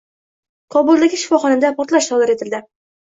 [0.75, 2.65] Kobuldagi shifoxonada portlash sodir etildi